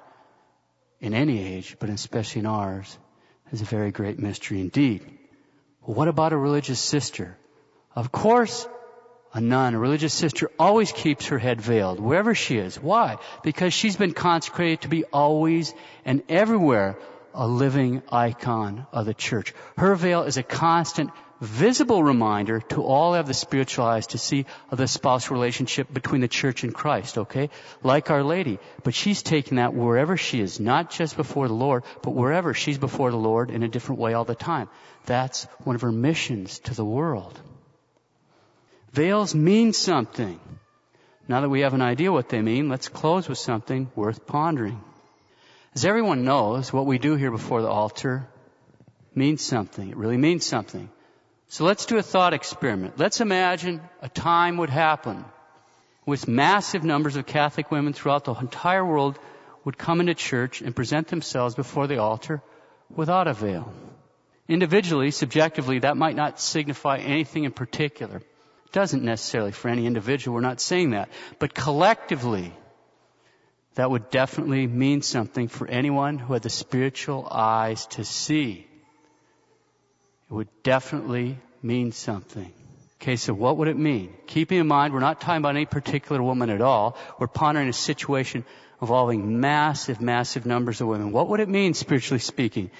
in 0.99 1.13
any 1.13 1.55
age, 1.55 1.77
but 1.79 1.89
especially 1.89 2.39
in 2.39 2.45
ours, 2.45 2.97
is 3.51 3.61
a 3.61 3.65
very 3.65 3.91
great 3.91 4.19
mystery 4.19 4.59
indeed. 4.59 5.05
Well, 5.81 5.95
what 5.95 6.07
about 6.07 6.33
a 6.33 6.37
religious 6.37 6.79
sister? 6.79 7.37
Of 7.95 8.11
course, 8.11 8.67
a 9.33 9.41
nun, 9.41 9.75
a 9.75 9.79
religious 9.79 10.13
sister, 10.13 10.49
always 10.57 10.91
keeps 10.91 11.27
her 11.27 11.39
head 11.39 11.61
veiled, 11.61 11.99
wherever 11.99 12.33
she 12.33 12.57
is. 12.57 12.79
Why? 12.81 13.17
Because 13.43 13.73
she's 13.73 13.95
been 13.95 14.13
consecrated 14.13 14.81
to 14.81 14.87
be 14.87 15.03
always 15.05 15.73
and 16.05 16.23
everywhere 16.29 16.97
a 17.33 17.47
living 17.47 18.01
icon 18.11 18.87
of 18.91 19.05
the 19.05 19.13
church. 19.13 19.53
Her 19.77 19.93
veil 19.95 20.23
is 20.23 20.37
a 20.37 20.43
constant, 20.43 21.11
visible 21.39 22.03
reminder 22.03 22.61
to 22.61 22.83
all 22.83 23.13
have 23.13 23.27
the 23.27 23.33
spiritual 23.33 23.85
eyes 23.85 24.07
to 24.07 24.17
see 24.17 24.45
the 24.71 24.87
spouse 24.87 25.29
relationship 25.29 25.93
between 25.93 26.21
the 26.21 26.27
church 26.27 26.63
and 26.63 26.73
Christ, 26.73 27.17
okay? 27.17 27.49
Like 27.83 28.09
Our 28.09 28.23
Lady. 28.23 28.59
But 28.83 28.95
she's 28.95 29.21
taking 29.21 29.57
that 29.57 29.73
wherever 29.73 30.17
she 30.17 30.41
is, 30.41 30.59
not 30.59 30.89
just 30.89 31.15
before 31.15 31.47
the 31.47 31.53
Lord, 31.53 31.83
but 32.01 32.11
wherever 32.15 32.53
she's 32.53 32.77
before 32.77 33.11
the 33.11 33.17
Lord 33.17 33.51
in 33.51 33.63
a 33.63 33.67
different 33.67 34.01
way 34.01 34.13
all 34.13 34.25
the 34.25 34.35
time. 34.35 34.69
That's 35.05 35.45
one 35.63 35.75
of 35.75 35.81
her 35.81 35.91
missions 35.91 36.59
to 36.59 36.73
the 36.73 36.85
world. 36.85 37.39
Veils 38.91 39.35
mean 39.35 39.73
something. 39.73 40.39
Now 41.27 41.41
that 41.41 41.49
we 41.49 41.61
have 41.61 41.73
an 41.73 41.81
idea 41.81 42.11
what 42.11 42.29
they 42.29 42.41
mean, 42.41 42.69
let's 42.69 42.87
close 42.87 43.27
with 43.27 43.37
something 43.37 43.91
worth 43.95 44.25
pondering. 44.25 44.81
As 45.75 45.85
everyone 45.85 46.23
knows, 46.23 46.73
what 46.73 46.85
we 46.85 46.97
do 46.97 47.15
here 47.15 47.29
before 47.29 47.61
the 47.61 47.67
altar 47.67 48.27
means 49.13 49.43
something. 49.43 49.89
It 49.89 49.97
really 49.97 50.17
means 50.17 50.45
something. 50.45 50.89
So 51.49 51.63
let's 51.63 51.85
do 51.85 51.97
a 51.97 52.03
thought 52.03 52.33
experiment. 52.33 52.99
Let's 52.99 53.21
imagine 53.21 53.81
a 54.01 54.09
time 54.09 54.57
would 54.57 54.69
happen 54.69 55.23
with 56.05 56.27
massive 56.27 56.83
numbers 56.83 57.15
of 57.15 57.25
Catholic 57.25 57.71
women 57.71 57.93
throughout 57.93 58.25
the 58.25 58.33
entire 58.33 58.85
world 58.85 59.17
would 59.63 59.77
come 59.77 59.99
into 59.99 60.13
church 60.13 60.61
and 60.61 60.75
present 60.75 61.07
themselves 61.07 61.55
before 61.55 61.87
the 61.87 61.97
altar 61.97 62.41
without 62.89 63.27
a 63.27 63.33
veil. 63.33 63.71
Individually, 64.47 65.11
subjectively, 65.11 65.79
that 65.79 65.97
might 65.97 66.15
not 66.15 66.39
signify 66.39 66.97
anything 66.99 67.43
in 67.43 67.51
particular. 67.51 68.17
It 68.17 68.71
doesn't 68.71 69.03
necessarily 69.03 69.51
for 69.51 69.69
any 69.69 69.85
individual. 69.85 70.35
We're 70.35 70.41
not 70.41 70.61
saying 70.61 70.91
that. 70.91 71.09
But 71.39 71.53
collectively, 71.53 72.53
that 73.75 73.91
would 73.91 74.09
definitely 74.09 74.67
mean 74.67 75.01
something 75.01 75.49
for 75.49 75.67
anyone 75.67 76.17
who 76.17 76.33
had 76.33 76.43
the 76.43 76.49
spiritual 76.49 77.27
eyes 77.29 77.85
to 77.87 78.05
see. 78.05 78.67
It 80.29 80.33
would 80.33 80.63
definitely 80.63 81.37
mean 81.61 81.91
something. 81.91 82.51
Okay, 83.01 83.15
so 83.15 83.33
what 83.33 83.57
would 83.57 83.67
it 83.67 83.77
mean? 83.77 84.13
Keeping 84.25 84.59
in 84.59 84.67
mind, 84.67 84.93
we're 84.93 84.99
not 84.99 85.21
talking 85.21 85.37
about 85.37 85.55
any 85.55 85.65
particular 85.65 86.21
woman 86.21 86.49
at 86.49 86.61
all. 86.61 86.97
We're 87.19 87.27
pondering 87.27 87.69
a 87.69 87.73
situation 87.73 88.43
involving 88.81 89.39
massive, 89.39 90.01
massive 90.01 90.45
numbers 90.45 90.81
of 90.81 90.87
women. 90.87 91.11
What 91.11 91.29
would 91.29 91.39
it 91.39 91.47
mean, 91.47 91.73
spiritually 91.73 92.19
speaking, 92.19 92.71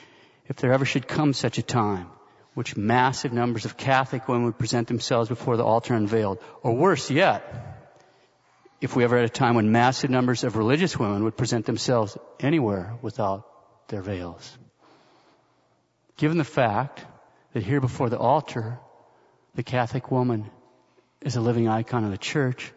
if 0.47 0.57
there 0.57 0.73
ever 0.73 0.85
should 0.85 1.07
come 1.07 1.33
such 1.33 1.57
a 1.57 1.63
time 1.63 2.07
which 2.53 2.75
massive 2.75 3.31
numbers 3.31 3.65
of 3.65 3.77
Catholic 3.77 4.27
women 4.27 4.45
would 4.45 4.57
present 4.57 4.87
themselves 4.87 5.29
before 5.29 5.57
the 5.57 5.63
altar 5.63 5.93
unveiled? 5.93 6.39
Or 6.63 6.73
worse 6.73 7.11
yet, 7.11 7.43
if 8.81 8.95
we 8.95 9.03
ever 9.03 9.15
had 9.17 9.25
a 9.25 9.29
time 9.29 9.55
when 9.55 9.71
massive 9.71 10.09
numbers 10.09 10.43
of 10.43 10.55
religious 10.55 10.97
women 10.97 11.23
would 11.23 11.37
present 11.37 11.65
themselves 11.65 12.17
anywhere 12.39 12.95
without 13.01 13.47
their 13.87 14.01
veils. 14.01 14.57
Given 16.17 16.37
the 16.37 16.43
fact 16.43 17.05
that 17.57 17.63
here 17.63 17.81
before 17.81 18.07
the 18.07 18.19
altar, 18.19 18.79
the 19.55 19.63
Catholic 19.63 20.11
woman 20.11 20.47
is 21.21 21.37
a 21.37 21.41
living 21.41 21.67
icon 21.67 22.03
of 22.03 22.11
the 22.11 22.17
church, 22.19 22.71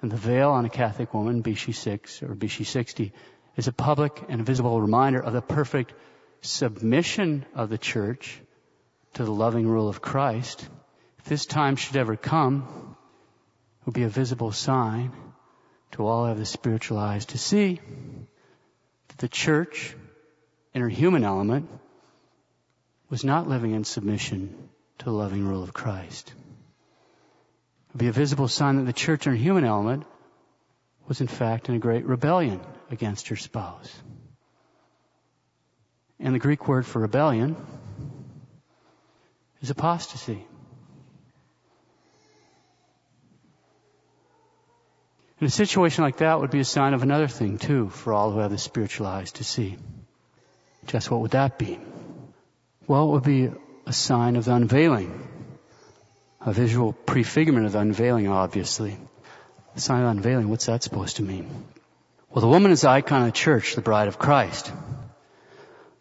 and 0.00 0.08
the 0.08 0.16
veil 0.16 0.50
on 0.50 0.64
a 0.64 0.68
Catholic 0.68 1.12
woman, 1.12 1.40
be 1.40 1.56
she 1.56 1.72
six 1.72 2.22
or 2.22 2.32
be 2.36 2.46
she 2.46 2.62
sixty, 2.62 3.12
is 3.56 3.66
a 3.66 3.72
public 3.72 4.22
and 4.28 4.46
visible 4.46 4.80
reminder 4.80 5.20
of 5.20 5.32
the 5.32 5.42
perfect 5.42 5.94
submission 6.42 7.44
of 7.56 7.70
the 7.70 7.76
church 7.76 8.40
to 9.14 9.24
the 9.24 9.32
loving 9.32 9.66
rule 9.66 9.88
of 9.88 10.00
Christ. 10.00 10.64
If 11.18 11.24
this 11.24 11.44
time 11.44 11.74
should 11.74 11.96
ever 11.96 12.16
come, 12.16 12.96
it 13.80 13.86
will 13.86 13.94
be 13.94 14.04
a 14.04 14.08
visible 14.08 14.52
sign 14.52 15.10
to 15.90 16.06
all 16.06 16.26
have 16.26 16.38
the 16.38 16.46
spiritual 16.46 16.98
eyes 16.98 17.26
to 17.26 17.38
see 17.38 17.80
that 19.08 19.18
the 19.18 19.28
church 19.28 19.96
in 20.72 20.82
her 20.82 20.88
human 20.88 21.24
element 21.24 21.68
was 23.14 23.22
not 23.22 23.48
living 23.48 23.70
in 23.70 23.84
submission 23.84 24.52
to 24.98 25.04
the 25.04 25.12
loving 25.12 25.46
rule 25.46 25.62
of 25.62 25.72
Christ. 25.72 26.30
It 26.30 27.92
would 27.92 28.00
be 28.00 28.08
a 28.08 28.12
visible 28.12 28.48
sign 28.48 28.78
that 28.78 28.86
the 28.86 28.92
church 28.92 29.28
in 29.28 29.32
her 29.34 29.38
human 29.38 29.64
element 29.64 30.02
was 31.06 31.20
in 31.20 31.28
fact 31.28 31.68
in 31.68 31.76
a 31.76 31.78
great 31.78 32.04
rebellion 32.06 32.60
against 32.90 33.28
her 33.28 33.36
spouse. 33.36 33.88
And 36.18 36.34
the 36.34 36.40
Greek 36.40 36.66
word 36.66 36.86
for 36.86 36.98
rebellion 36.98 37.54
is 39.60 39.70
apostasy. 39.70 40.44
And 45.38 45.46
a 45.46 45.52
situation 45.52 46.02
like 46.02 46.16
that 46.16 46.40
would 46.40 46.50
be 46.50 46.58
a 46.58 46.64
sign 46.64 46.94
of 46.94 47.04
another 47.04 47.28
thing 47.28 47.58
too 47.58 47.90
for 47.90 48.12
all 48.12 48.32
who 48.32 48.40
have 48.40 48.50
the 48.50 48.58
spiritual 48.58 49.06
eyes 49.06 49.30
to 49.38 49.44
see. 49.44 49.76
Just 50.88 51.12
what 51.12 51.20
would 51.20 51.30
that 51.30 51.60
be? 51.60 51.78
Well, 52.86 53.08
it 53.08 53.12
would 53.12 53.22
be 53.24 53.50
a 53.86 53.92
sign 53.92 54.36
of 54.36 54.44
the 54.44 54.54
unveiling. 54.54 55.26
A 56.40 56.52
visual 56.52 56.92
prefigurement 56.92 57.64
of 57.64 57.72
the 57.72 57.78
unveiling, 57.78 58.28
obviously. 58.28 58.98
A 59.74 59.80
sign 59.80 60.02
of 60.02 60.10
unveiling, 60.10 60.50
what's 60.50 60.66
that 60.66 60.82
supposed 60.82 61.16
to 61.16 61.22
mean? 61.22 61.64
Well, 62.30 62.42
the 62.42 62.48
woman 62.48 62.72
is 62.72 62.82
the 62.82 62.90
icon 62.90 63.22
of 63.22 63.28
the 63.28 63.32
church, 63.32 63.74
the 63.74 63.80
bride 63.80 64.08
of 64.08 64.18
Christ. 64.18 64.70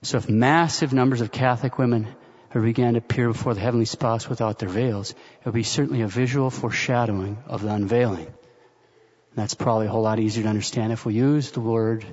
So 0.01 0.17
if 0.17 0.27
massive 0.27 0.91
numbers 0.91 1.21
of 1.21 1.31
Catholic 1.31 1.77
women 1.77 2.07
began 2.53 2.93
to 2.93 2.99
appear 2.99 3.29
before 3.29 3.53
the 3.53 3.61
heavenly 3.61 3.85
spouse 3.85 4.27
without 4.27 4.59
their 4.59 4.69
veils, 4.69 5.11
it 5.11 5.45
would 5.45 5.53
be 5.53 5.63
certainly 5.63 6.01
a 6.01 6.07
visual 6.07 6.49
foreshadowing 6.49 7.37
of 7.47 7.61
the 7.61 7.73
unveiling. 7.73 8.25
And 8.25 9.35
that's 9.35 9.53
probably 9.53 9.87
a 9.87 9.89
whole 9.89 10.03
lot 10.03 10.19
easier 10.19 10.43
to 10.43 10.49
understand 10.49 10.91
if 10.91 11.05
we 11.05 11.13
use 11.13 11.51
the 11.51 11.61
word, 11.61 12.05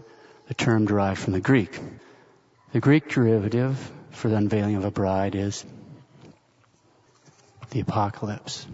the 0.47 0.55
term 0.55 0.87
derived 0.87 1.21
from 1.21 1.33
the 1.33 1.41
Greek. 1.41 1.79
The 2.73 2.81
Greek 2.81 3.09
derivative 3.09 3.93
for 4.11 4.29
the 4.29 4.37
unveiling 4.37 4.77
of 4.77 4.85
a 4.85 4.91
bride 4.91 5.35
is 5.35 5.65
the 7.71 7.81
apocalypse. 7.81 8.67